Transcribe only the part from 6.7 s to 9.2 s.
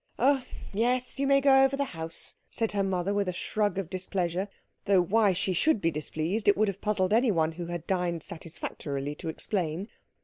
puzzled anyone who had dined satisfactorily